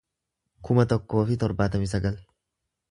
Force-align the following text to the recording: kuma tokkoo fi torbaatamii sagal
kuma 0.69 0.85
tokkoo 0.93 1.23
fi 1.29 1.39
torbaatamii 1.45 1.95
sagal 1.95 2.21